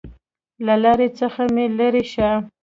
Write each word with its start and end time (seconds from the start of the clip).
له 0.65 0.75
لارې 0.83 1.07
څخه 1.19 1.41
مې 1.53 1.65
لېرې 1.77 2.03
شه! 2.13 2.29